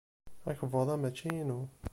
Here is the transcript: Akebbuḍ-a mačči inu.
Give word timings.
Akebbuḍ-a 0.49 0.95
mačči 1.01 1.29
inu. 1.41 1.59